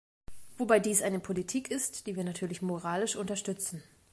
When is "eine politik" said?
1.03-1.69